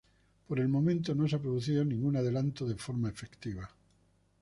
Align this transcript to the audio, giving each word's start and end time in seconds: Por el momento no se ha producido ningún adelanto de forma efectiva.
Por 0.47 0.59
el 0.59 0.67
momento 0.67 1.13
no 1.13 1.27
se 1.27 1.35
ha 1.35 1.39
producido 1.39 1.85
ningún 1.85 2.15
adelanto 2.17 2.65
de 2.67 2.73
forma 2.73 3.07
efectiva. 3.09 3.69